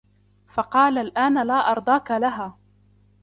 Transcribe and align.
فَقَالَ 0.47 0.97
الْآنَ 0.97 1.47
لَا 1.47 1.71
أَرْضَاك 1.71 2.11
لَهَا 2.11 2.57